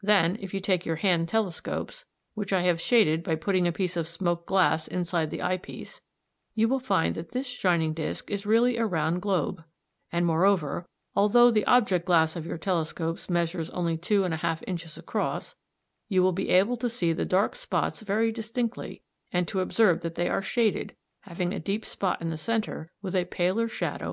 [0.00, 3.98] Then if you take your hand telescopes, which I have shaded by putting a piece
[3.98, 6.00] of smoked glass inside the eye piece,
[6.54, 9.62] you will find that this shining disc is really a round globe,
[10.10, 14.62] and moreover, although the object glass of your telescopes measures only two and a half
[14.66, 15.54] inches across,
[16.08, 19.02] you will be able to see the dark spots very distinctly
[19.34, 23.14] and to observe that they are shaded, having a deep spot in the centre with
[23.14, 24.10] a paler shadow round